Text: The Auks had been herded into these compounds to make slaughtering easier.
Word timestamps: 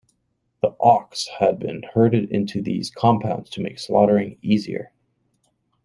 The 0.63 0.69
Auks 0.79 1.27
had 1.37 1.59
been 1.59 1.83
herded 1.93 2.31
into 2.31 2.59
these 2.59 2.89
compounds 2.89 3.51
to 3.51 3.61
make 3.61 3.77
slaughtering 3.77 4.39
easier. 4.41 4.91